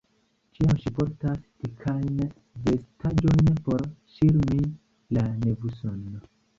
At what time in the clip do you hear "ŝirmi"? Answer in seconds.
4.17-4.61